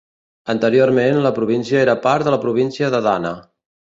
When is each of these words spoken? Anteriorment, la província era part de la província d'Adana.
Anteriorment, 0.53 1.19
la 1.25 1.31
província 1.35 1.77
era 1.83 1.95
part 2.07 2.27
de 2.29 2.35
la 2.37 2.41
província 2.47 2.93
d'Adana. 2.95 3.35